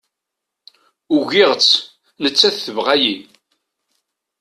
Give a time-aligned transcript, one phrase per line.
[1.15, 1.71] Ugiɣ-tt,
[2.23, 3.15] nettat tebɣa-iyi